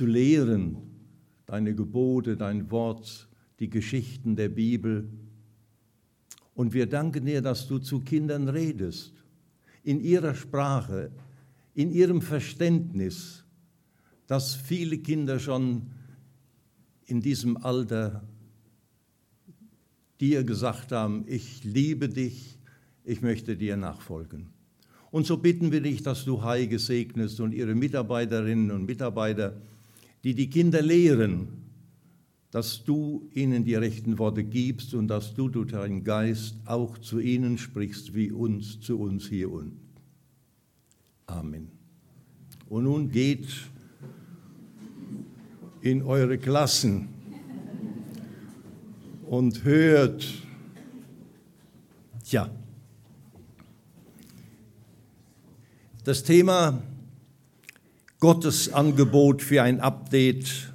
[0.00, 0.78] zu lehren,
[1.44, 5.10] deine Gebote, dein Wort, die Geschichten der Bibel.
[6.54, 9.12] Und wir danken dir, dass du zu Kindern redest,
[9.84, 11.10] in ihrer Sprache,
[11.74, 13.44] in ihrem Verständnis,
[14.26, 15.90] dass viele Kinder schon
[17.04, 18.26] in diesem Alter
[20.18, 22.58] dir gesagt haben, ich liebe dich,
[23.04, 24.46] ich möchte dir nachfolgen.
[25.10, 29.60] Und so bitten wir dich, dass du Heige segnest und ihre Mitarbeiterinnen und Mitarbeiter,
[30.24, 31.48] die die Kinder lehren,
[32.50, 37.20] dass du ihnen die rechten Worte gibst und dass du durch deinen Geist auch zu
[37.20, 39.80] ihnen sprichst, wie uns zu uns hier unten.
[41.26, 41.68] Amen.
[42.68, 43.46] Und nun geht
[45.80, 47.08] in eure Klassen
[49.26, 50.26] und hört,
[52.26, 52.50] ja,
[56.04, 56.82] das Thema
[58.20, 60.70] Gottes Angebot für ein Update,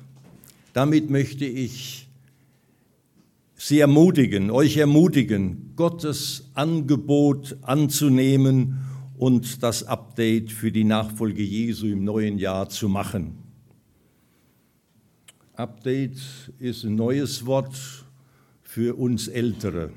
[0.73, 2.09] damit möchte ich
[3.55, 8.79] Sie ermutigen, euch ermutigen, Gottes Angebot anzunehmen
[9.17, 13.37] und das Update für die Nachfolge Jesu im neuen Jahr zu machen.
[15.53, 16.17] Update
[16.57, 17.75] ist ein neues Wort
[18.63, 19.91] für uns Ältere.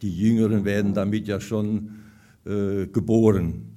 [0.00, 1.90] Die Jüngeren werden damit ja schon
[2.44, 3.72] äh, geboren.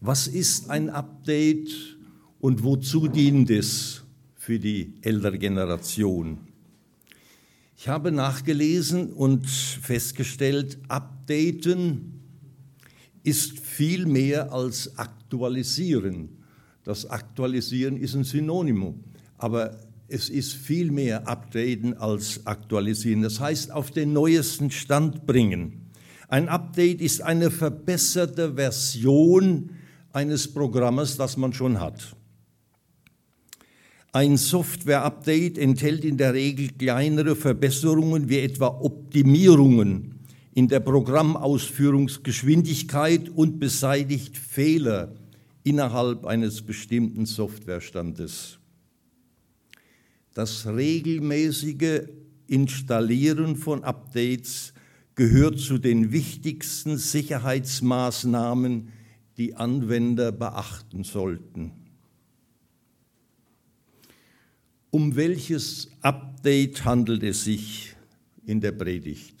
[0.00, 1.98] Was ist ein Update
[2.40, 4.02] und wozu dient es
[4.34, 6.38] für die ältere Generation?
[7.76, 12.20] Ich habe nachgelesen und festgestellt, updaten
[13.22, 16.30] ist viel mehr als aktualisieren.
[16.84, 19.04] Das Aktualisieren ist ein Synonymum,
[19.38, 23.22] aber es ist viel mehr updaten als aktualisieren.
[23.22, 25.90] Das heißt, auf den neuesten Stand bringen.
[26.28, 29.70] Ein Update ist eine verbesserte Version
[30.12, 32.16] eines Programmes, das man schon hat.
[34.12, 40.18] Ein Software-Update enthält in der Regel kleinere Verbesserungen wie etwa Optimierungen
[40.52, 45.14] in der Programmausführungsgeschwindigkeit und beseitigt Fehler
[45.62, 48.58] innerhalb eines bestimmten Softwarestandes.
[50.34, 52.08] Das regelmäßige
[52.48, 54.72] Installieren von Updates
[55.14, 58.88] gehört zu den wichtigsten Sicherheitsmaßnahmen,
[59.36, 61.79] die Anwender beachten sollten.
[64.90, 67.94] Um welches Update handelt es sich
[68.44, 69.36] in der Predigt?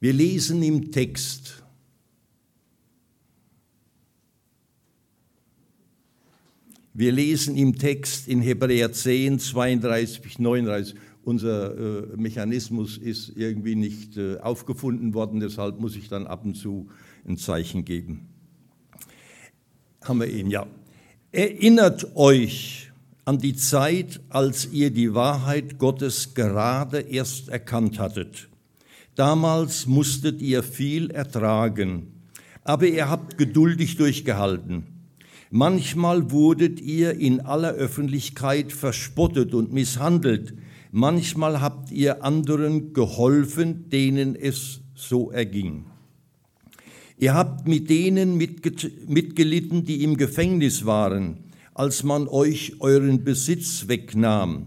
[0.00, 1.62] Wir lesen im Text,
[6.94, 10.94] Wir lesen im Text in Hebräer 10, 32 39.
[11.24, 16.54] Unser äh, Mechanismus ist irgendwie nicht äh, aufgefunden worden, deshalb muss ich dann ab und
[16.54, 16.90] zu
[17.26, 18.28] ein Zeichen geben.
[20.02, 20.66] Haben wir ihn, ja.
[21.30, 22.81] Erinnert euch
[23.24, 28.48] an die Zeit, als ihr die Wahrheit Gottes gerade erst erkannt hattet.
[29.14, 32.08] Damals musstet ihr viel ertragen,
[32.64, 34.86] aber ihr habt geduldig durchgehalten.
[35.50, 40.54] Manchmal wurdet ihr in aller Öffentlichkeit verspottet und misshandelt.
[40.90, 45.84] Manchmal habt ihr anderen geholfen, denen es so erging.
[47.18, 54.66] Ihr habt mit denen mitgelitten, die im Gefängnis waren, als man euch euren Besitz wegnahm.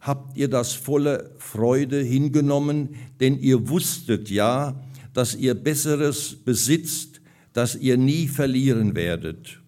[0.00, 4.80] Habt ihr das voller Freude hingenommen, denn ihr wusstet ja,
[5.14, 7.20] dass ihr Besseres besitzt,
[7.52, 9.60] das ihr nie verlieren werdet.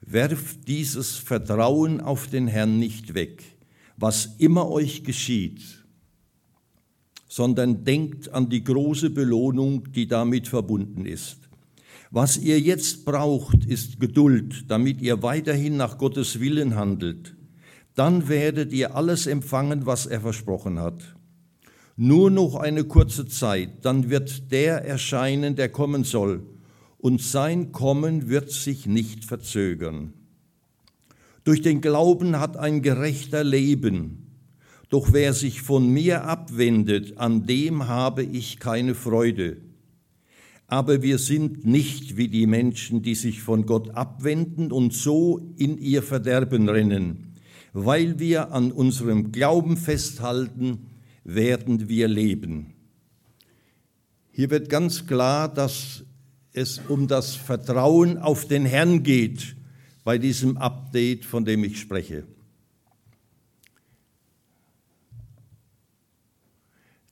[0.00, 3.42] Werft dieses Vertrauen auf den Herrn nicht weg,
[3.96, 5.62] was immer euch geschieht,
[7.28, 11.47] sondern denkt an die große Belohnung, die damit verbunden ist.
[12.10, 17.36] Was ihr jetzt braucht, ist Geduld, damit ihr weiterhin nach Gottes Willen handelt.
[17.94, 21.14] Dann werdet ihr alles empfangen, was er versprochen hat.
[21.96, 26.46] Nur noch eine kurze Zeit, dann wird der erscheinen, der kommen soll
[26.98, 30.12] und sein Kommen wird sich nicht verzögern.
[31.44, 34.28] Durch den Glauben hat ein Gerechter Leben,
[34.90, 39.58] doch wer sich von mir abwendet, an dem habe ich keine Freude.
[40.68, 45.78] Aber wir sind nicht wie die Menschen, die sich von Gott abwenden und so in
[45.78, 47.34] ihr Verderben rennen.
[47.72, 50.86] Weil wir an unserem Glauben festhalten,
[51.24, 52.74] werden wir leben.
[54.30, 56.04] Hier wird ganz klar, dass
[56.52, 59.56] es um das Vertrauen auf den Herrn geht
[60.04, 62.26] bei diesem Update, von dem ich spreche.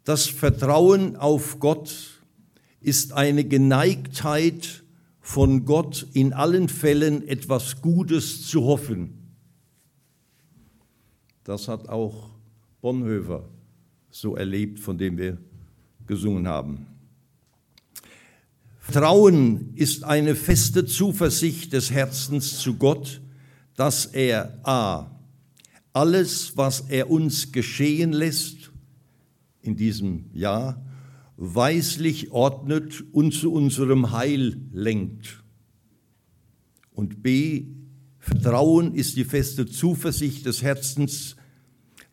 [0.05, 2.16] Das Vertrauen auf Gott
[2.87, 4.85] ist eine Geneigtheit
[5.21, 9.35] von Gott in allen Fällen etwas Gutes zu hoffen.
[11.43, 12.31] Das hat auch
[12.81, 13.49] Bonhoeffer
[14.09, 15.37] so erlebt, von dem wir
[16.07, 16.87] gesungen haben.
[18.79, 23.21] Vertrauen ist eine feste Zuversicht des Herzens zu Gott,
[23.75, 25.11] dass er a.
[25.93, 28.71] alles, was er uns geschehen lässt
[29.63, 30.86] in diesem Jahr,
[31.37, 35.43] weislich ordnet und zu unserem Heil lenkt.
[36.93, 37.67] Und b.
[38.19, 41.37] Vertrauen ist die feste Zuversicht des Herzens,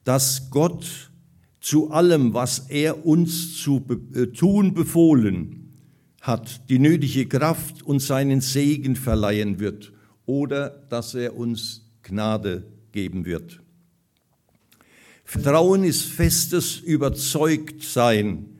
[0.03, 1.11] dass Gott
[1.59, 3.83] zu allem, was er uns zu
[4.13, 5.73] äh, tun befohlen
[6.21, 9.93] hat, die nötige Kraft und seinen Segen verleihen wird
[10.25, 13.61] oder dass er uns Gnade geben wird.
[15.23, 18.52] Vertrauen ist festes Überzeugtsein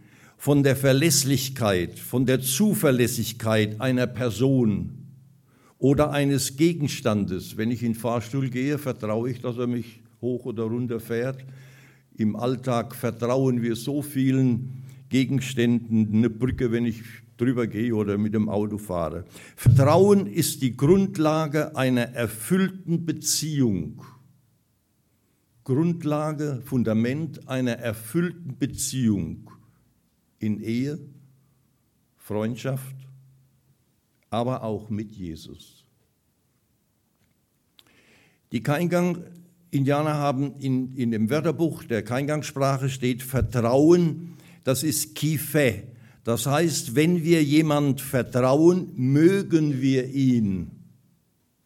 [0.44, 5.08] von der Verlässlichkeit, von der Zuverlässigkeit einer Person
[5.78, 7.56] oder eines Gegenstandes.
[7.56, 11.46] Wenn ich in den Fahrstuhl gehe, vertraue ich, dass er mich hoch oder runter fährt.
[12.18, 17.04] Im Alltag vertrauen wir so vielen Gegenständen, eine Brücke, wenn ich
[17.38, 19.24] drüber gehe oder mit dem Auto fahre.
[19.56, 24.02] Vertrauen ist die Grundlage einer erfüllten Beziehung.
[25.64, 29.50] Grundlage, Fundament einer erfüllten Beziehung
[30.44, 31.00] in Ehe,
[32.18, 32.96] Freundschaft,
[34.30, 35.86] aber auch mit Jesus.
[38.52, 39.24] Die Keingang
[39.72, 44.34] Indianer haben in, in dem Wörterbuch der Keingangssprache steht Vertrauen,
[44.66, 45.84] das ist Kife.
[46.26, 50.72] Das heißt, wenn wir jemand vertrauen, mögen wir ihn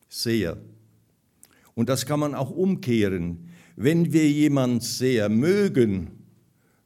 [0.07, 0.57] sehr.
[1.74, 3.50] Und das kann man auch umkehren.
[3.75, 6.12] Wenn wir jemand sehr mögen,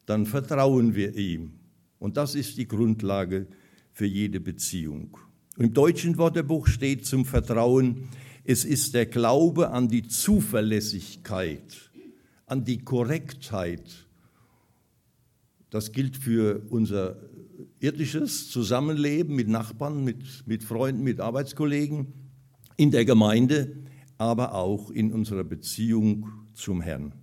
[0.05, 1.60] dann vertrauen wir ihm.
[2.01, 3.45] Und das ist die Grundlage
[3.93, 5.17] für jede Beziehung.
[5.55, 8.09] Im deutschen Wörterbuch steht zum Vertrauen,
[8.43, 11.91] es ist der Glaube an die Zuverlässigkeit,
[12.47, 14.07] an die Korrektheit.
[15.69, 17.17] Das gilt für unser
[17.79, 22.07] irdisches Zusammenleben mit Nachbarn, mit, mit Freunden, mit Arbeitskollegen,
[22.77, 23.77] in der Gemeinde,
[24.17, 27.13] aber auch in unserer Beziehung zum Herrn.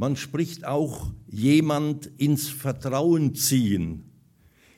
[0.00, 4.10] Man spricht auch jemand ins Vertrauen ziehen,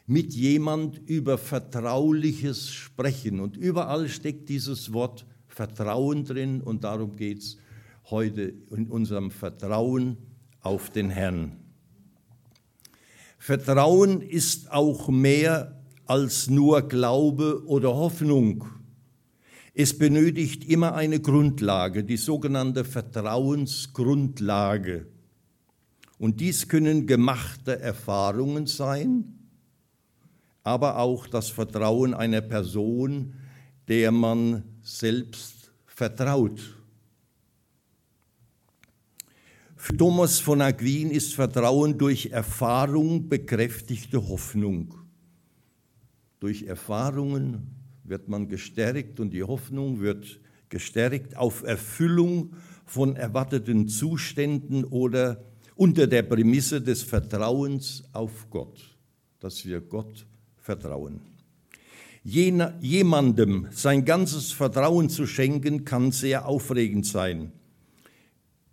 [0.04, 3.38] mit jemand über Vertrauliches sprechen.
[3.38, 7.56] Und überall steckt dieses Wort Vertrauen drin und darum geht es
[8.10, 10.16] heute in unserem Vertrauen
[10.60, 11.52] auf den Herrn.
[13.38, 18.64] Vertrauen ist auch mehr als nur Glaube oder Hoffnung.
[19.72, 25.11] Es benötigt immer eine Grundlage, die sogenannte Vertrauensgrundlage.
[26.22, 29.24] Und dies können gemachte Erfahrungen sein,
[30.62, 33.34] aber auch das Vertrauen einer Person,
[33.88, 36.78] der man selbst vertraut.
[39.74, 44.94] Für Thomas von Aquin ist Vertrauen durch Erfahrung bekräftigte Hoffnung.
[46.38, 52.54] Durch Erfahrungen wird man gestärkt und die Hoffnung wird gestärkt auf Erfüllung
[52.86, 55.42] von erwarteten Zuständen oder
[55.76, 58.78] unter der Prämisse des Vertrauens auf Gott,
[59.40, 60.26] dass wir Gott
[60.56, 61.20] vertrauen.
[62.24, 67.50] Jemandem sein ganzes Vertrauen zu schenken, kann sehr aufregend sein.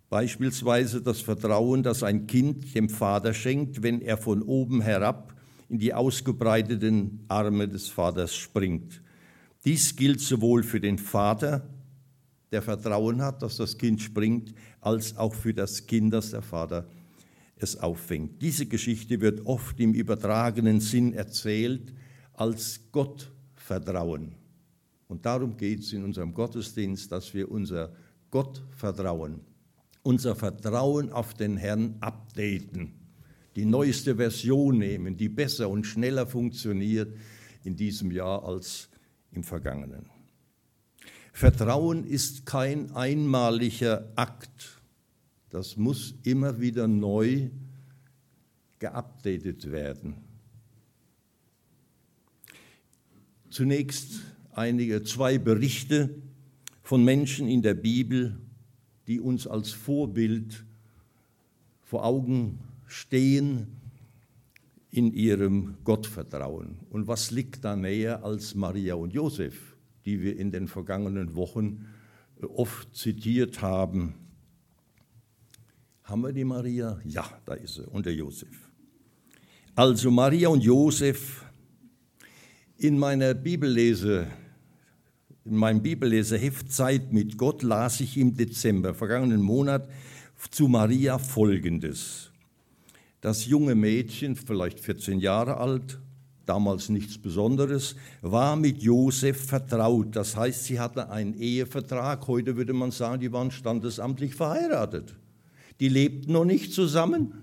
[0.08, 5.34] Beispielsweise das Vertrauen, das ein Kind dem Vater schenkt, wenn er von oben herab
[5.68, 9.02] in die ausgebreiteten Arme des Vaters springt.
[9.64, 11.68] Dies gilt sowohl für den Vater,
[12.50, 16.86] der Vertrauen hat, dass das Kind springt, als auch für das Kind, das der Vater
[17.56, 18.42] es auffängt.
[18.42, 21.92] Diese Geschichte wird oft im übertragenen Sinn erzählt
[22.32, 24.34] als Gottvertrauen.
[25.08, 27.92] Und darum geht es in unserem Gottesdienst, dass wir unser
[28.30, 29.40] Gottvertrauen,
[30.02, 32.94] unser Vertrauen auf den Herrn updaten,
[33.56, 37.12] die neueste Version nehmen, die besser und schneller funktioniert
[37.64, 38.88] in diesem Jahr als
[39.32, 40.19] im vergangenen.
[41.32, 44.80] Vertrauen ist kein einmaliger Akt
[45.50, 47.50] das muss immer wieder neu
[48.78, 50.14] geupdatet werden.
[53.50, 54.20] Zunächst
[54.52, 56.14] einige zwei Berichte
[56.82, 58.38] von Menschen in der Bibel,
[59.08, 60.64] die uns als Vorbild
[61.82, 63.66] vor Augen stehen
[64.92, 66.78] in ihrem Gottvertrauen.
[66.90, 69.69] Und was liegt da näher als Maria und Josef,
[70.04, 71.86] die wir in den vergangenen Wochen
[72.42, 74.14] oft zitiert haben?
[76.02, 77.00] Haben wir die Maria?
[77.04, 77.86] Ja, da ist sie.
[77.86, 78.70] Und der Josef.
[79.74, 81.44] Also Maria und Josef.
[82.76, 84.26] In meiner Bibellese,
[85.44, 89.88] in meinem Bibelleseheft Zeit mit Gott las ich im Dezember, vergangenen Monat,
[90.50, 92.30] zu Maria folgendes.
[93.20, 96.00] Das junge Mädchen, vielleicht 14 Jahre alt,
[96.46, 100.16] damals nichts Besonderes, war mit Josef vertraut.
[100.16, 102.26] Das heißt, sie hatte einen Ehevertrag.
[102.26, 105.14] Heute würde man sagen, die waren standesamtlich verheiratet.
[105.80, 107.34] Die lebten noch nicht zusammen,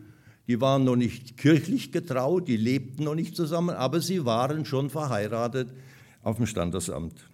[0.48, 4.90] die waren noch nicht kirchlich getraut, die lebten noch nicht zusammen, aber sie waren schon
[4.90, 5.70] verheiratet
[6.24, 7.30] auf dem Standesamt.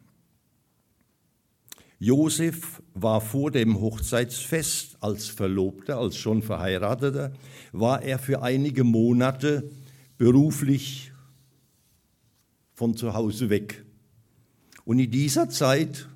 [2.00, 7.32] Josef war vor dem Hochzeitsfest als Verlobter, als schon Verheirateter,
[7.72, 9.70] war er für einige Monate
[10.17, 11.12] beruflich
[12.83, 13.85] von zu Hause weg.
[14.83, 16.09] Und in dieser Zeit,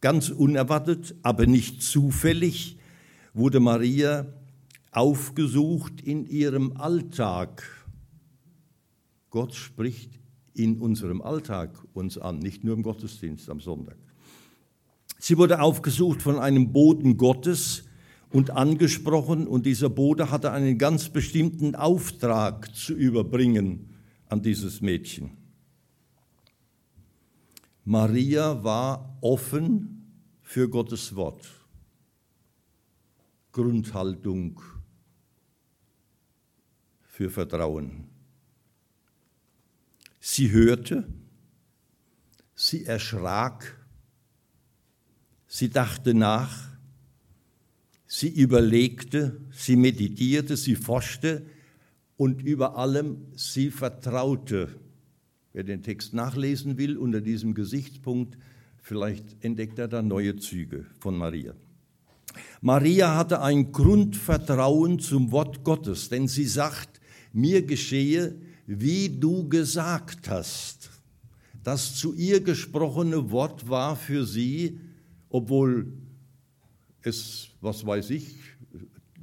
[0.00, 2.78] ganz unerwartet, aber nicht zufällig,
[3.32, 4.24] wurde Maria
[4.92, 7.64] aufgesucht in ihrem Alltag.
[9.28, 10.20] Gott spricht
[10.54, 13.96] in unserem Alltag uns an, nicht nur im Gottesdienst am Sonntag.
[15.18, 17.86] Sie wurde aufgesucht von einem Boten Gottes
[18.30, 23.88] und angesprochen und dieser Bote hatte einen ganz bestimmten Auftrag zu überbringen
[24.28, 25.43] an dieses Mädchen.
[27.84, 31.46] Maria war offen für Gottes Wort.
[33.52, 34.60] Grundhaltung
[37.02, 38.08] für Vertrauen.
[40.18, 41.06] Sie hörte,
[42.54, 43.78] sie erschrak,
[45.46, 46.70] sie dachte nach,
[48.06, 51.46] sie überlegte, sie meditierte, sie forschte
[52.16, 54.80] und über allem sie vertraute.
[55.54, 58.36] Wer den Text nachlesen will unter diesem Gesichtspunkt,
[58.82, 61.54] vielleicht entdeckt er da neue Züge von Maria.
[62.60, 67.00] Maria hatte ein Grundvertrauen zum Wort Gottes, denn sie sagt,
[67.32, 68.34] mir geschehe,
[68.66, 70.90] wie du gesagt hast.
[71.62, 74.80] Das zu ihr gesprochene Wort war für sie,
[75.28, 75.92] obwohl
[77.02, 78.38] es, was weiß ich,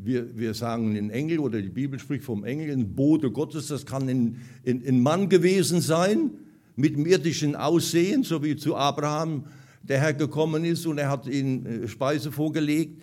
[0.04, 3.86] wir, wir sagen ein Engel oder die Bibel spricht vom Engel, ein Bote Gottes, das
[3.86, 6.32] kann ein, ein, ein Mann gewesen sein
[6.76, 9.46] mit dem irdischen Aussehen, so wie zu Abraham
[9.84, 13.02] der Herr gekommen ist und er hat ihnen äh, Speise vorgelegt.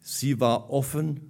[0.00, 1.20] Sie war offen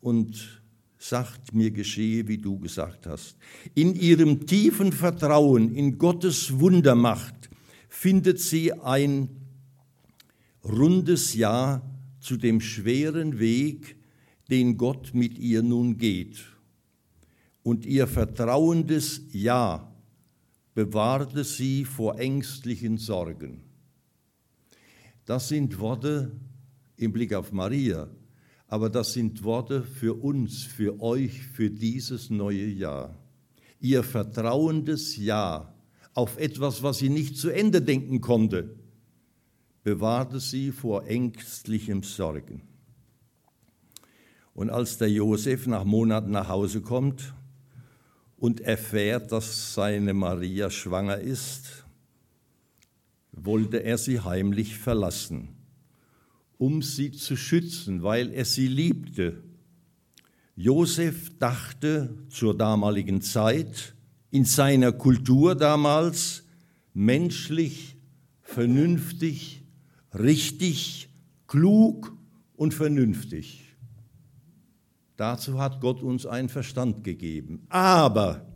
[0.00, 0.62] und
[0.98, 3.36] sagt, mir geschehe, wie du gesagt hast.
[3.74, 7.48] In ihrem tiefen Vertrauen in Gottes Wundermacht
[7.88, 9.28] findet sie ein
[10.64, 11.82] rundes Ja
[12.20, 13.97] zu dem schweren Weg,
[14.50, 16.44] den Gott mit ihr nun geht.
[17.62, 19.92] Und ihr vertrauendes Ja
[20.74, 23.62] bewahrte sie vor ängstlichen Sorgen.
[25.24, 26.30] Das sind Worte
[26.96, 28.08] im Blick auf Maria,
[28.68, 33.18] aber das sind Worte für uns, für euch, für dieses neue Jahr.
[33.80, 35.74] Ihr vertrauendes Ja
[36.14, 38.76] auf etwas, was sie nicht zu Ende denken konnte,
[39.82, 42.67] bewahrte sie vor ängstlichem Sorgen.
[44.58, 47.32] Und als der Josef nach Monaten nach Hause kommt
[48.36, 51.84] und erfährt, dass seine Maria schwanger ist,
[53.30, 55.54] wollte er sie heimlich verlassen
[56.58, 59.44] um sie zu schützen, weil er sie liebte.
[60.56, 63.94] Josef dachte zur damaligen Zeit,
[64.32, 66.42] in seiner Kultur damals,
[66.94, 67.96] menschlich,
[68.42, 69.62] vernünftig,
[70.12, 71.08] richtig,
[71.46, 72.12] klug
[72.56, 73.67] und vernünftig.
[75.18, 77.66] Dazu hat Gott uns einen Verstand gegeben.
[77.70, 78.46] Aber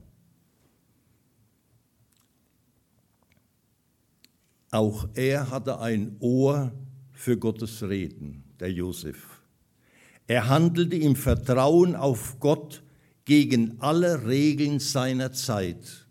[4.70, 6.70] auch er hatte ein Ohr
[7.10, 9.42] für Gottes Reden, der Josef.
[10.28, 12.84] Er handelte im Vertrauen auf Gott
[13.24, 16.06] gegen alle Regeln seiner Zeit,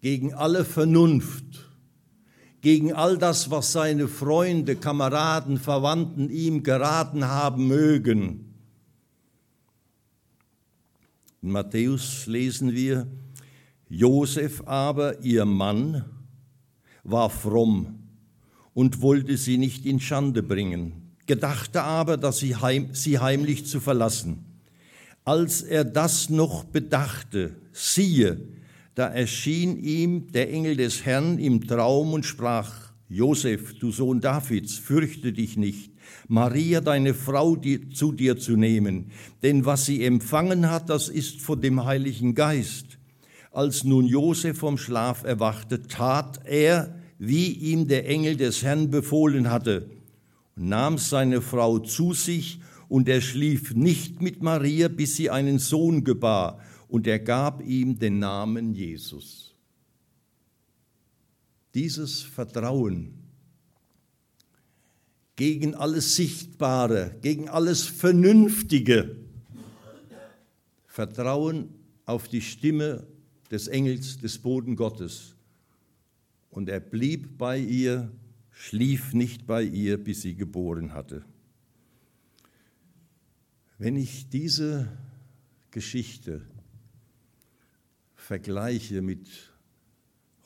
[0.00, 1.68] gegen alle Vernunft,
[2.60, 8.43] gegen all das, was seine Freunde, Kameraden, Verwandten ihm geraten haben mögen.
[11.44, 13.06] In Matthäus lesen wir,
[13.90, 16.06] Josef aber, ihr Mann,
[17.02, 17.98] war fromm
[18.72, 23.80] und wollte sie nicht in Schande bringen, gedachte aber, dass sie, heim, sie heimlich zu
[23.80, 24.46] verlassen.
[25.22, 28.40] Als er das noch bedachte, siehe,
[28.94, 32.72] da erschien ihm der Engel des Herrn im Traum und sprach,
[33.10, 35.90] Josef, du Sohn Davids, fürchte dich nicht,
[36.28, 39.10] Maria, deine Frau, die, zu dir zu nehmen,
[39.42, 42.98] denn was sie empfangen hat, das ist von dem Heiligen Geist.
[43.50, 49.50] Als nun Josef vom Schlaf erwachte, tat er, wie ihm der Engel des Herrn befohlen
[49.50, 49.90] hatte,
[50.56, 55.58] und nahm seine Frau zu sich, und er schlief nicht mit Maria, bis sie einen
[55.58, 59.54] Sohn gebar, und er gab ihm den Namen Jesus.
[61.74, 63.23] Dieses Vertrauen
[65.36, 69.16] gegen alles Sichtbare, gegen alles Vernünftige.
[70.86, 71.70] Vertrauen
[72.06, 73.06] auf die Stimme
[73.50, 75.34] des Engels des Boden Gottes.
[76.50, 78.12] Und er blieb bei ihr,
[78.50, 81.24] schlief nicht bei ihr, bis sie geboren hatte.
[83.78, 84.88] Wenn ich diese
[85.72, 86.42] Geschichte
[88.14, 89.52] vergleiche mit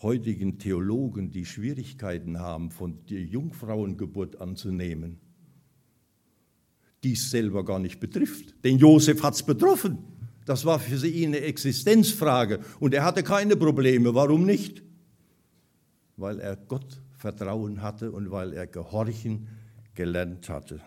[0.02, 5.18] heutigen Theologen, die Schwierigkeiten haben, von der Jungfrauengeburt anzunehmen,
[7.02, 8.54] die es selber gar nicht betrifft.
[8.64, 9.98] Denn Josef hat es betroffen.
[10.44, 14.14] Das war für sie eine Existenzfrage und er hatte keine Probleme.
[14.14, 14.82] Warum nicht?
[16.16, 19.48] Weil er Gott Vertrauen hatte und weil er Gehorchen
[19.94, 20.80] gelernt hatte.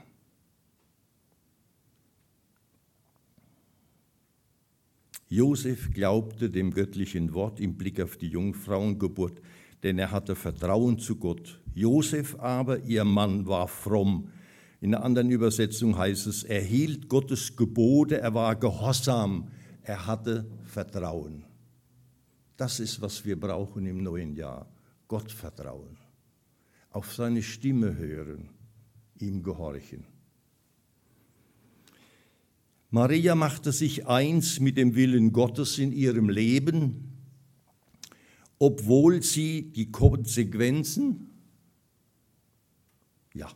[5.31, 9.41] Josef glaubte dem göttlichen Wort im Blick auf die Jungfrauengeburt,
[9.81, 11.61] denn er hatte Vertrauen zu Gott.
[11.73, 14.27] Josef aber, ihr Mann, war fromm.
[14.81, 19.47] In einer anderen Übersetzung heißt es, er hielt Gottes Gebote, er war gehorsam,
[19.83, 21.45] er hatte Vertrauen.
[22.57, 24.69] Das ist, was wir brauchen im neuen Jahr.
[25.07, 25.97] Gott vertrauen,
[26.89, 28.49] auf seine Stimme hören,
[29.17, 30.10] ihm gehorchen.
[32.93, 37.13] Maria machte sich eins mit dem Willen Gottes in ihrem Leben,
[38.59, 41.29] obwohl sie die Konsequenzen,
[43.33, 43.49] ja,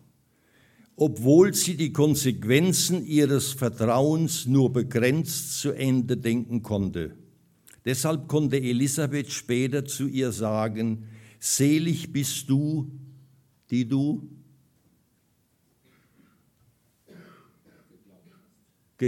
[0.95, 7.17] obwohl sie die Konsequenzen ihres Vertrauens nur begrenzt zu Ende denken konnte.
[7.83, 11.09] Deshalb konnte Elisabeth später zu ihr sagen,
[11.41, 12.89] selig bist du,
[13.69, 14.29] die du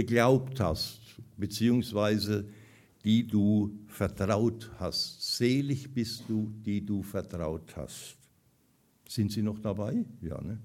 [0.02, 1.00] geglaubt hast,
[1.36, 2.48] beziehungsweise
[3.04, 5.36] die du vertraut hast.
[5.36, 8.16] Selig bist du, die du vertraut hast.
[9.08, 10.04] Sind Sie noch dabei?
[10.20, 10.58] Ja, ne?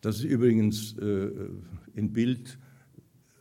[0.00, 1.30] Das ist übrigens äh,
[1.96, 2.58] ein Bild.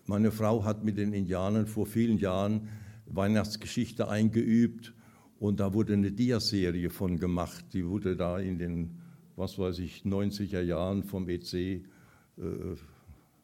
[0.05, 2.67] Meine Frau hat mit den Indianern vor vielen Jahren
[3.05, 4.93] Weihnachtsgeschichte eingeübt
[5.39, 7.65] und da wurde eine Diaserie von gemacht.
[7.73, 8.99] Die wurde da in den
[9.39, 11.81] was weiß ich, 90er Jahren vom EC äh,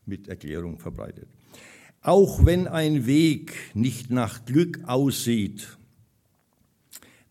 [0.06, 1.28] mit Erklärung verbreitet.
[2.02, 5.78] Auch wenn ein Weg nicht nach Glück aussieht,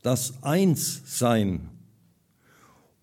[0.03, 1.71] das Einssein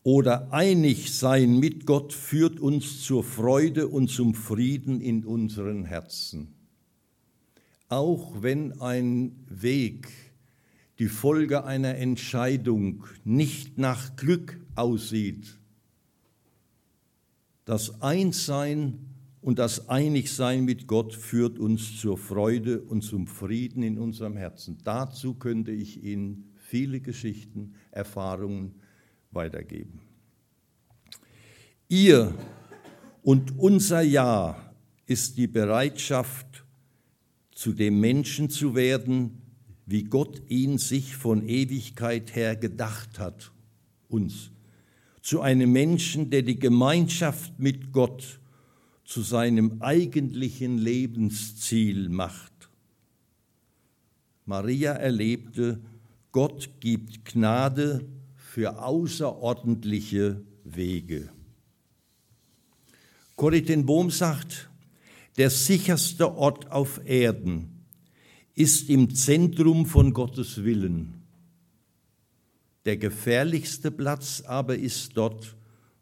[0.04, 6.54] oder Einigsein mit Gott führt uns zur Freude und zum Frieden in unseren Herzen.
[7.88, 10.10] Auch wenn ein Weg,
[11.00, 15.58] die Folge einer Entscheidung nicht nach Glück aussieht.
[17.66, 23.98] Das Einssein und das Einigsein mit Gott führt uns zur Freude und zum Frieden in
[23.98, 24.78] unserem Herzen.
[24.84, 28.76] Dazu könnte ich Ihnen viele Geschichten, Erfahrungen
[29.32, 30.02] weitergeben.
[31.88, 32.34] Ihr
[33.24, 34.74] und unser Ja
[35.06, 36.66] ist die Bereitschaft,
[37.52, 39.42] zu dem Menschen zu werden,
[39.86, 43.52] wie Gott ihn sich von Ewigkeit her gedacht hat,
[44.08, 44.52] uns
[45.22, 48.40] zu einem Menschen, der die Gemeinschaft mit Gott
[49.06, 52.52] zu seinem eigentlichen Lebensziel macht.
[54.46, 55.82] Maria erlebte,
[56.32, 58.06] Gott gibt Gnade
[58.36, 61.30] für außerordentliche Wege.
[63.36, 64.70] Corrie ten Bohm sagt,
[65.38, 67.86] der sicherste Ort auf Erden
[68.54, 71.21] ist im Zentrum von Gottes Willen.
[72.86, 75.56] Der gefährlichste Platz aber ist dort,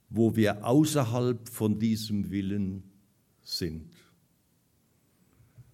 [0.10, 2.84] wo wir außerhalb von diesem Willen
[3.42, 3.92] sind.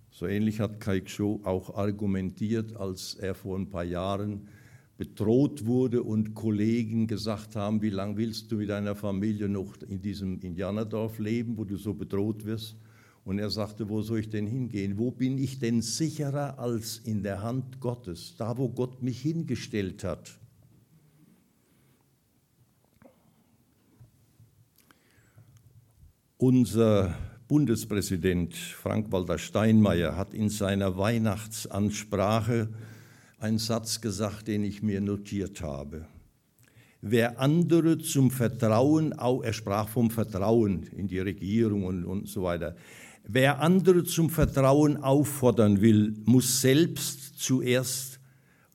[0.10, 4.48] So ähnlich hat Kai Cho auch argumentiert, als er vor ein paar Jahren
[4.98, 10.02] bedroht wurde und Kollegen gesagt haben, wie lange willst du mit deiner Familie noch in
[10.02, 12.78] diesem Indianerdorf leben, wo du so bedroht wirst?
[13.26, 14.98] Und er sagte, wo soll ich denn hingehen?
[14.98, 20.04] Wo bin ich denn sicherer als in der Hand Gottes, da wo Gott mich hingestellt
[20.04, 20.40] hat?
[26.38, 27.16] Unser
[27.48, 32.68] Bundespräsident Frank-Walter Steinmeier hat in seiner Weihnachtsansprache
[33.40, 36.08] einen Satz gesagt, den ich mir notiert habe.
[37.00, 42.76] Wer andere zum Vertrauen, er sprach vom Vertrauen in die Regierung und, und so weiter,
[43.24, 48.20] wer andere zum Vertrauen auffordern will, muss selbst zuerst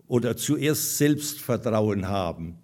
[0.06, 2.56] oder zuerst Selbstvertrauen haben.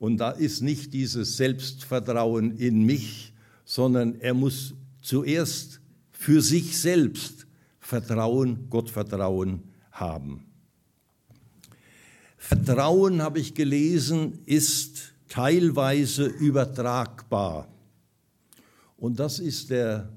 [0.00, 3.29] Und da ist nicht dieses Selbstvertrauen in mich,
[3.70, 5.80] sondern er muss zuerst
[6.10, 7.46] für sich selbst
[7.78, 10.44] Vertrauen, Gottvertrauen haben.
[12.36, 17.68] Vertrauen, habe ich gelesen, ist teilweise übertragbar.
[18.96, 20.08] Und das ist der,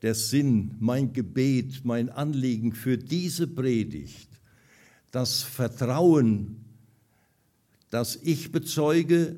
[0.00, 4.30] der Sinn, mein Gebet, mein Anliegen für diese Predigt.
[5.10, 6.64] Das Vertrauen,
[7.90, 9.36] das ich bezeuge,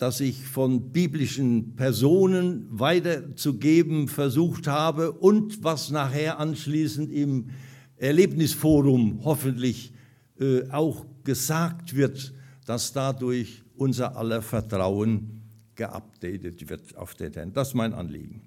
[0.00, 7.50] das ich von biblischen Personen weiterzugeben versucht habe und was nachher anschließend im
[7.98, 9.92] Erlebnisforum hoffentlich
[10.40, 12.32] äh, auch gesagt wird,
[12.64, 15.42] dass dadurch unser aller Vertrauen
[15.74, 17.52] geupdatet wird auf der Ten.
[17.52, 18.40] Das ist mein Anliegen.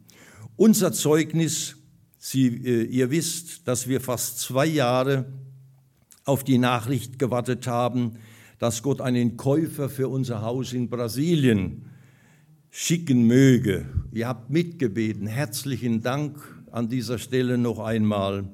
[0.55, 1.75] Unser Zeugnis,
[2.17, 5.25] Sie, äh, ihr wisst, dass wir fast zwei Jahre
[6.25, 8.13] auf die Nachricht gewartet haben,
[8.63, 11.89] dass Gott einen Käufer für unser Haus in Brasilien
[12.69, 13.89] schicken möge.
[14.13, 15.27] Ihr habt mitgebeten.
[15.27, 16.39] Herzlichen Dank
[16.71, 18.47] an dieser Stelle noch einmal.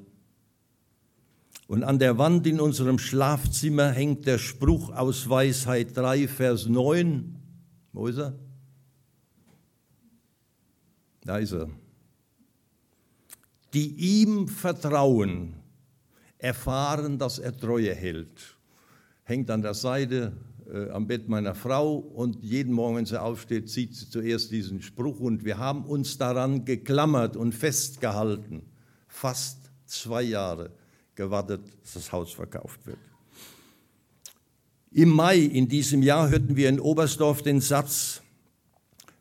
[1.68, 7.36] Und an der Wand in unserem Schlafzimmer hängt der Spruch aus Weisheit 3, Vers 9.
[7.92, 8.36] Wo ist er?
[11.22, 11.70] Da ist er.
[13.74, 15.54] Die ihm vertrauen,
[16.36, 18.56] erfahren, dass er Treue hält.
[19.30, 20.32] Hängt an der Seite
[20.68, 24.82] äh, am Bett meiner Frau und jeden Morgen, wenn sie aufsteht, sieht sie zuerst diesen
[24.82, 28.62] Spruch und wir haben uns daran geklammert und festgehalten.
[29.06, 30.72] Fast zwei Jahre
[31.14, 32.98] gewartet, dass das Haus verkauft wird.
[34.90, 38.22] Im Mai in diesem Jahr hörten wir in Oberstdorf den Satz,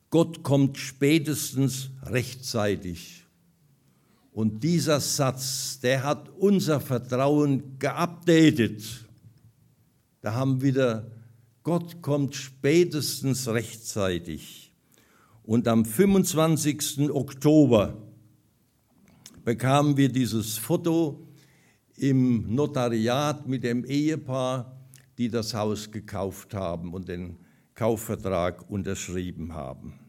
[0.10, 3.28] Gott kommt spätestens rechtzeitig.
[4.32, 9.06] Und dieser Satz, der hat unser Vertrauen geupdatet.
[10.22, 11.12] Da haben wieder,
[11.64, 14.74] Gott kommt spätestens rechtzeitig.
[15.44, 17.10] Und am 25.
[17.10, 17.98] Oktober
[19.44, 21.28] bekamen wir dieses Foto
[21.96, 24.78] im Notariat mit dem Ehepaar,
[25.18, 27.38] die das Haus gekauft haben und den
[27.76, 30.00] Kaufvertrag unterschrieben haben.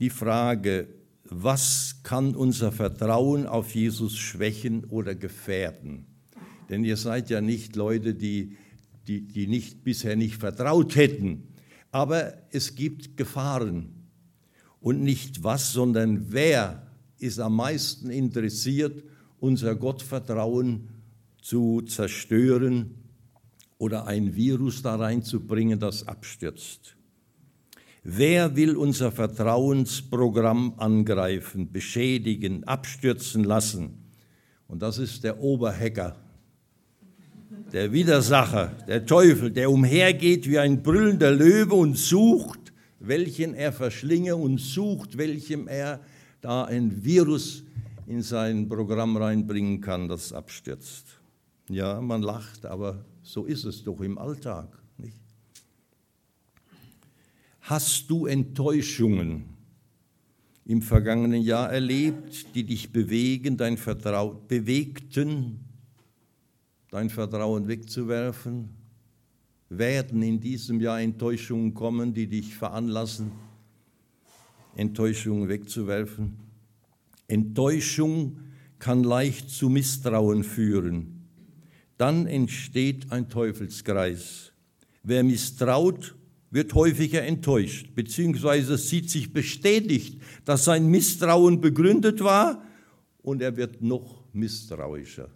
[0.00, 0.97] Die Frage,
[1.30, 6.06] was kann unser Vertrauen auf Jesus schwächen oder gefährden?
[6.68, 8.56] Denn ihr seid ja nicht Leute, die,
[9.06, 11.48] die, die nicht, bisher nicht vertraut hätten.
[11.90, 13.94] Aber es gibt Gefahren.
[14.80, 16.86] Und nicht was, sondern wer
[17.18, 19.02] ist am meisten interessiert,
[19.40, 20.88] unser Gottvertrauen
[21.40, 22.94] zu zerstören
[23.78, 26.97] oder ein Virus da reinzubringen, das abstürzt.
[28.10, 33.98] Wer will unser Vertrauensprogramm angreifen, beschädigen, abstürzen lassen?
[34.66, 36.16] Und das ist der Oberhacker,
[37.70, 44.36] der Widersacher, der Teufel, der umhergeht wie ein brüllender Löwe und sucht, welchen er verschlinge
[44.36, 46.00] und sucht, welchem er
[46.40, 47.62] da ein Virus
[48.06, 51.20] in sein Programm reinbringen kann, das abstürzt.
[51.68, 54.78] Ja, man lacht, aber so ist es doch im Alltag.
[57.68, 59.44] Hast du Enttäuschungen
[60.64, 65.60] im vergangenen Jahr erlebt, die dich bewegen, dein Vertrauen, bewegten,
[66.90, 68.70] dein Vertrauen wegzuwerfen?
[69.68, 73.32] Werden in diesem Jahr Enttäuschungen kommen, die dich veranlassen,
[74.74, 76.38] Enttäuschung wegzuwerfen.
[77.26, 78.38] Enttäuschung
[78.78, 81.28] kann leicht zu Misstrauen führen.
[81.98, 84.52] Dann entsteht ein Teufelskreis.
[85.02, 86.14] Wer misstraut,
[86.50, 92.62] wird häufiger enttäuscht, beziehungsweise sieht sich bestätigt, dass sein Misstrauen begründet war
[93.22, 95.30] und er wird noch misstrauischer.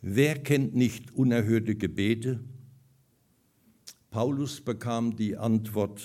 [0.00, 2.40] Wer kennt nicht unerhörte Gebete?
[4.10, 6.02] Paulus bekam die Antwort,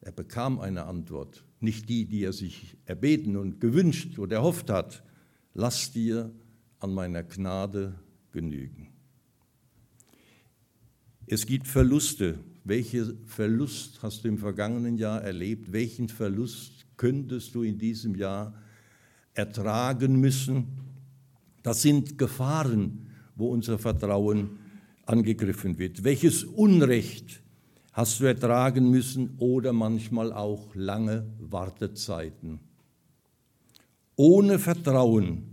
[0.00, 5.02] er bekam eine Antwort, nicht die, die er sich erbeten und gewünscht oder erhofft hat.
[5.54, 6.30] Lass dir
[6.80, 7.94] an meiner Gnade
[8.32, 8.93] genügen.
[11.26, 12.38] Es gibt Verluste.
[12.64, 15.72] Welchen Verlust hast du im vergangenen Jahr erlebt?
[15.72, 18.54] Welchen Verlust könntest du in diesem Jahr
[19.32, 20.66] ertragen müssen?
[21.62, 24.58] Das sind Gefahren, wo unser Vertrauen
[25.06, 26.04] angegriffen wird.
[26.04, 27.40] Welches Unrecht
[27.92, 32.60] hast du ertragen müssen oder manchmal auch lange Wartezeiten.
[34.16, 35.44] Ohne Vertrauen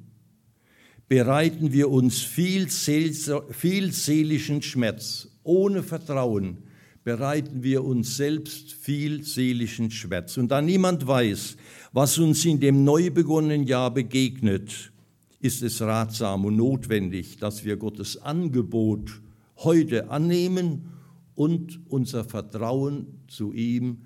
[1.07, 5.30] bereiten wir uns viel, seelischen Schmerz.
[5.43, 6.57] Ohne Vertrauen
[7.03, 10.37] bereiten wir uns selbst viel seelischen Schmerz.
[10.37, 11.57] Und da niemand weiß,
[11.93, 14.91] was uns in dem neu begonnenen Jahr begegnet,
[15.39, 19.21] ist es ratsam und notwendig, dass wir Gottes Angebot
[19.57, 20.91] heute annehmen
[21.33, 24.03] und unser Vertrauen zu ihm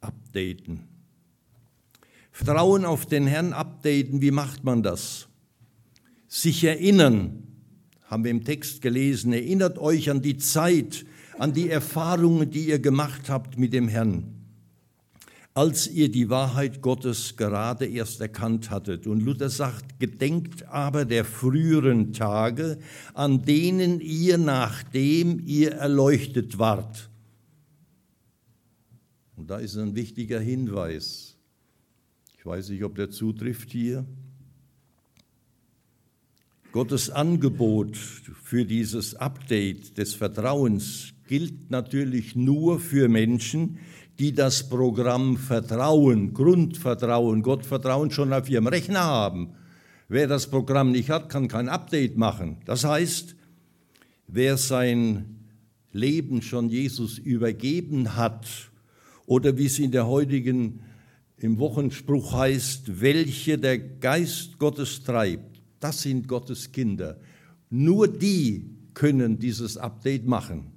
[0.00, 0.80] updaten.
[2.30, 5.28] Vertrauen auf den Herrn updaten, wie macht man das?
[6.34, 7.43] sich erinnern,
[8.04, 11.06] haben wir im Text gelesen, erinnert euch an die Zeit,
[11.38, 14.34] an die Erfahrungen, die ihr gemacht habt mit dem Herrn,
[15.54, 19.06] als ihr die Wahrheit Gottes gerade erst erkannt hattet.
[19.06, 22.78] Und Luther sagt, gedenkt aber der früheren Tage,
[23.14, 27.08] an denen ihr, nachdem ihr erleuchtet wart.
[29.36, 31.36] Und da ist ein wichtiger Hinweis.
[32.38, 34.04] Ich weiß nicht, ob der zutrifft hier.
[36.74, 43.78] Gottes Angebot für dieses Update des Vertrauens gilt natürlich nur für Menschen,
[44.18, 49.54] die das Programm Vertrauen, Grundvertrauen, Gottvertrauen schon auf ihrem Rechner haben.
[50.08, 52.56] Wer das Programm nicht hat, kann kein Update machen.
[52.64, 53.36] Das heißt,
[54.26, 55.46] wer sein
[55.92, 58.48] Leben schon Jesus übergeben hat
[59.26, 60.80] oder wie es in der heutigen
[61.38, 65.53] im Wochenspruch heißt, welche der Geist Gottes treibt,
[65.84, 67.18] das sind Gottes Kinder.
[67.68, 70.72] Nur die können dieses Update machen.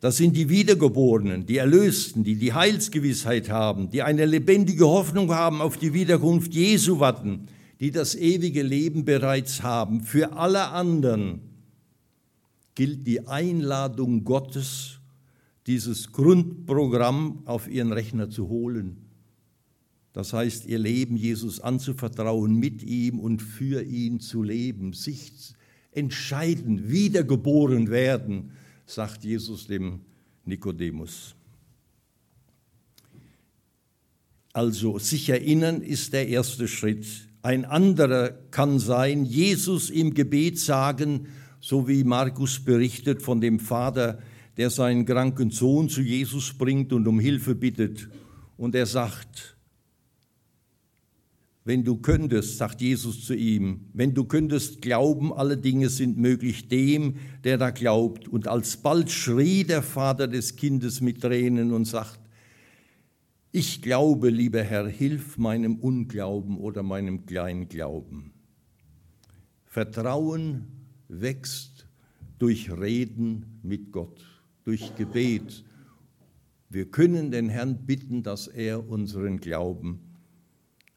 [0.00, 5.62] Das sind die Wiedergeborenen, die Erlösten, die die Heilsgewissheit haben, die eine lebendige Hoffnung haben,
[5.62, 7.46] auf die Wiederkunft Jesu warten,
[7.80, 10.02] die das ewige Leben bereits haben.
[10.02, 11.40] Für alle anderen
[12.74, 15.00] gilt die Einladung Gottes,
[15.66, 19.09] dieses Grundprogramm auf ihren Rechner zu holen.
[20.12, 25.54] Das heißt, ihr Leben Jesus anzuvertrauen, mit ihm und für ihn zu leben, sich
[25.92, 28.52] entscheiden, wiedergeboren werden
[28.90, 30.00] sagt Jesus dem
[30.44, 31.34] Nikodemus.
[34.52, 37.06] Also sich erinnern ist der erste Schritt.
[37.42, 41.28] Ein anderer kann sein, Jesus im Gebet sagen,
[41.60, 44.18] so wie Markus berichtet von dem Vater,
[44.56, 48.08] der seinen kranken Sohn zu Jesus bringt und um Hilfe bittet.
[48.56, 49.56] Und er sagt,
[51.64, 56.68] wenn du könntest, sagt Jesus zu ihm, wenn du könntest glauben, alle Dinge sind möglich
[56.68, 58.28] dem, der da glaubt.
[58.28, 62.18] Und alsbald schrie der Vater des Kindes mit Tränen und sagt,
[63.52, 68.32] ich glaube, lieber Herr, hilf meinem Unglauben oder meinem Kleinglauben.
[69.64, 70.66] Vertrauen
[71.08, 71.86] wächst
[72.38, 74.24] durch Reden mit Gott,
[74.64, 75.64] durch Gebet.
[76.70, 80.09] Wir können den Herrn bitten, dass er unseren Glauben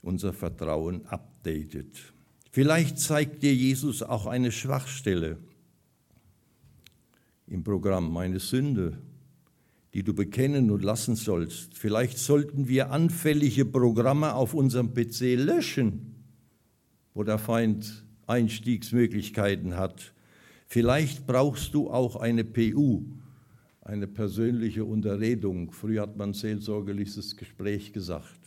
[0.03, 2.13] unser Vertrauen updatet.
[2.51, 5.37] Vielleicht zeigt dir Jesus auch eine Schwachstelle
[7.47, 8.99] im Programm, eine Sünde,
[9.93, 11.77] die du bekennen und lassen sollst.
[11.77, 16.15] Vielleicht sollten wir anfällige Programme auf unserem PC löschen,
[17.13, 20.13] wo der Feind Einstiegsmöglichkeiten hat.
[20.67, 23.03] Vielleicht brauchst du auch eine PU,
[23.81, 25.71] eine persönliche Unterredung.
[25.71, 28.42] Früher hat man seelsorgerliches Gespräch gesagt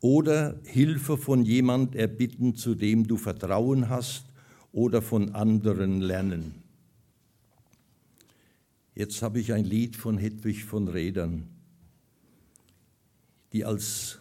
[0.00, 4.26] oder Hilfe von jemand erbitten, zu dem du Vertrauen hast
[4.72, 6.54] oder von anderen lernen.
[8.94, 11.48] Jetzt habe ich ein Lied von Hedwig von Rädern,
[13.52, 14.18] die als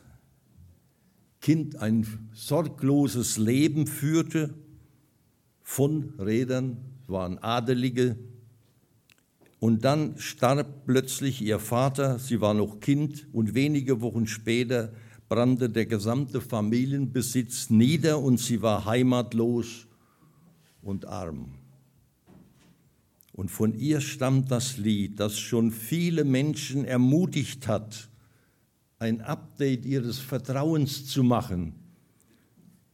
[1.42, 4.54] Kind ein sorgloses Leben führte.
[5.63, 8.18] Von Rädern waren Adelige.
[9.60, 14.94] Und dann starb plötzlich ihr Vater, sie war noch Kind, und wenige Wochen später
[15.30, 19.88] brannte der gesamte Familienbesitz nieder und sie war heimatlos
[20.82, 21.54] und arm.
[23.34, 28.10] Und von ihr stammt das Lied, das schon viele Menschen ermutigt hat,
[29.00, 31.76] ein Update ihres Vertrauens zu machen.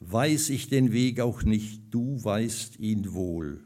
[0.01, 3.63] Weiß ich den Weg auch nicht, du weißt ihn wohl.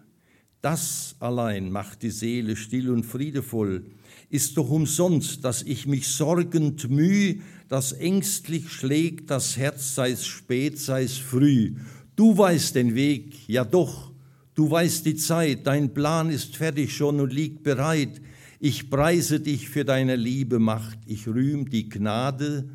[0.61, 3.85] Das allein macht die Seele still und friedevoll.
[4.29, 10.79] Ist doch umsonst, dass ich mich sorgend müh, das ängstlich schlägt das Herz, sei's spät,
[10.79, 11.75] sei's früh.
[12.15, 14.11] Du weißt den Weg, ja doch,
[14.55, 18.21] du weißt die Zeit, dein Plan ist fertig schon und liegt bereit.
[18.59, 22.69] Ich preise dich für deine Liebe Macht, ich rühm die Gnade,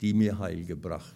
[0.00, 1.14] die mir Heil gebracht.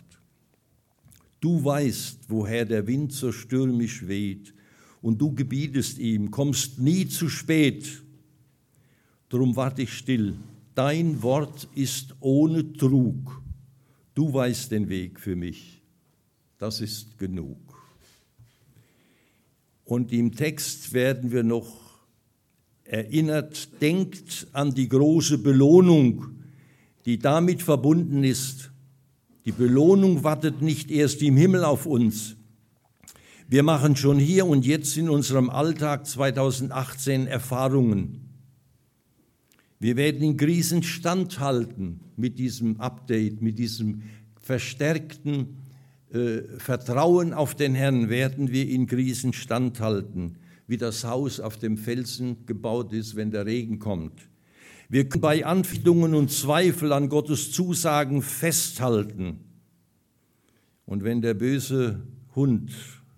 [1.40, 4.54] Du weißt, woher der Wind so stürmisch weht,
[5.00, 8.02] und du gebietest ihm, kommst nie zu spät.
[9.28, 10.36] Drum warte ich still,
[10.74, 13.42] Dein Wort ist ohne Trug.
[14.14, 15.82] Du weißt den Weg für mich.
[16.58, 17.58] Das ist genug.
[19.84, 21.82] Und im Text werden wir noch
[22.84, 26.38] erinnert, denkt an die große Belohnung,
[27.04, 28.70] die damit verbunden ist.
[29.44, 32.36] Die Belohnung wartet nicht erst im Himmel auf uns.
[33.48, 38.21] Wir machen schon hier und jetzt in unserem Alltag 2018 Erfahrungen.
[39.82, 44.02] Wir werden in Krisen standhalten mit diesem Update, mit diesem
[44.40, 45.56] verstärkten
[46.12, 50.36] äh, vertrauen auf den Herrn, werden wir in Krisen standhalten,
[50.68, 54.28] wie das Haus auf dem Felsen gebaut ist, wenn der Regen kommt.
[54.88, 59.40] Wir können bei Anfechtungen und Zweifel an Gottes Zusagen festhalten.
[60.86, 62.04] Und wenn der böse
[62.36, 62.70] Hund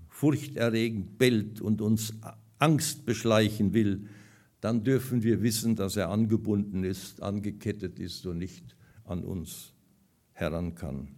[0.09, 2.15] furchterregend bellt und uns
[2.59, 4.07] Angst beschleichen will,
[4.65, 8.75] dann dürfen wir wissen, dass er angebunden ist, angekettet ist und nicht
[9.05, 9.75] an uns
[10.33, 11.09] heran kann.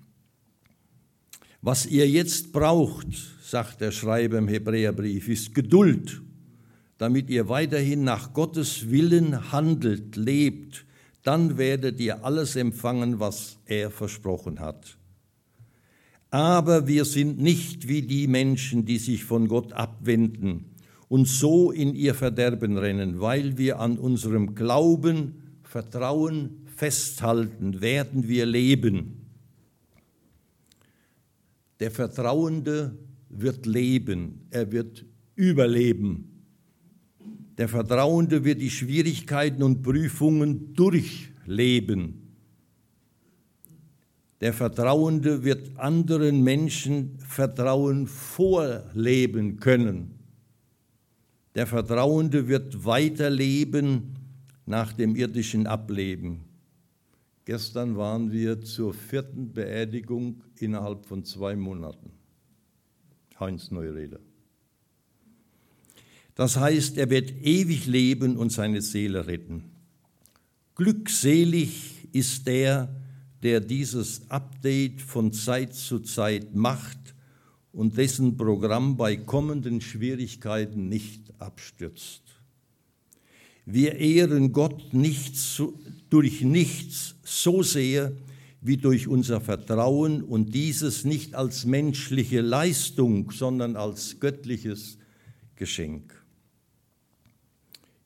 [1.63, 3.07] Was ihr jetzt braucht,
[3.41, 6.23] sagt der Schreiber im Hebräerbrief, ist Geduld,
[6.99, 10.85] damit ihr weiterhin nach Gottes Willen handelt, lebt.
[11.23, 14.99] Dann werdet ihr alles empfangen, was er versprochen hat.
[16.31, 20.73] Aber wir sind nicht wie die Menschen, die sich von Gott abwenden
[21.09, 28.47] und so in ihr Verderben rennen, weil wir an unserem Glauben, Vertrauen festhalten, werden wir
[28.47, 29.27] leben.
[31.81, 32.97] Der Vertrauende
[33.29, 36.37] wird leben, er wird überleben.
[37.59, 42.23] Der Vertrauende wird die Schwierigkeiten und Prüfungen durchleben.
[44.41, 50.16] Der Vertrauende wird anderen Menschen Vertrauen vorleben können.
[51.57, 54.15] Der Vertrauende wird weiterleben
[54.67, 56.41] nach dem irdischen Ableben.
[57.47, 62.11] Gestern waren wir zur vierten Beerdigung innerhalb von zwei Monaten.
[63.41, 64.21] Heinz Neureder.
[66.35, 69.65] Das heißt, er wird ewig leben und seine Seele retten.
[70.75, 72.95] Glückselig ist der,
[73.43, 76.99] der dieses Update von Zeit zu Zeit macht
[77.73, 82.23] und dessen Programm bei kommenden Schwierigkeiten nicht abstürzt.
[83.65, 88.13] Wir ehren Gott nicht so, durch nichts so sehr
[88.61, 94.99] wie durch unser Vertrauen und dieses nicht als menschliche Leistung, sondern als göttliches
[95.57, 96.15] Geschenk.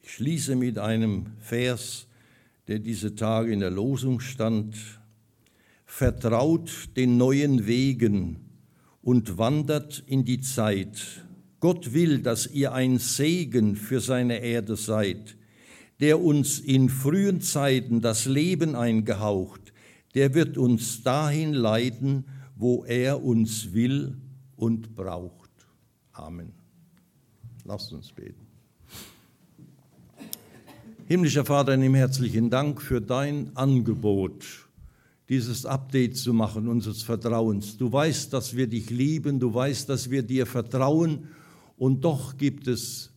[0.03, 2.07] Ich schließe mit einem Vers,
[2.69, 4.77] der diese Tage in der Losung stand.
[5.85, 8.51] Vertraut den neuen Wegen,
[9.03, 11.25] und wandert in die Zeit.
[11.61, 15.37] Gott will, dass ihr ein Segen für seine Erde seid,
[16.01, 19.73] der uns in frühen Zeiten das Leben eingehaucht,
[20.15, 22.25] der wird uns dahin leiten,
[22.57, 24.17] wo er uns will
[24.57, 25.51] und braucht.
[26.13, 26.53] Amen.
[27.65, 28.47] Lasst uns beten.
[31.07, 34.45] Himmlischer Vater, nimm herzlichen Dank für dein Angebot
[35.29, 37.77] dieses Update zu machen unseres Vertrauens.
[37.77, 41.29] Du weißt, dass wir dich lieben, du weißt, dass wir dir vertrauen
[41.81, 43.11] und doch gibt es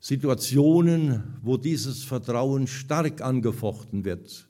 [0.00, 4.48] Situationen, wo dieses Vertrauen stark angefochten wird,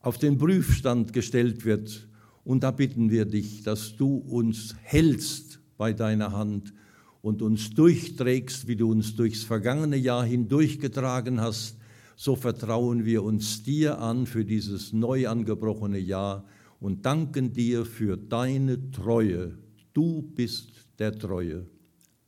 [0.00, 2.08] auf den Prüfstand gestellt wird.
[2.44, 6.74] Und da bitten wir dich, dass du uns hältst bei deiner Hand
[7.22, 11.76] und uns durchträgst, wie du uns durchs vergangene Jahr hindurchgetragen hast
[12.22, 16.44] so vertrauen wir uns dir an für dieses neu angebrochene Jahr
[16.78, 19.58] und danken dir für deine Treue.
[19.92, 21.66] Du bist der Treue.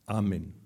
[0.07, 0.64] Amen.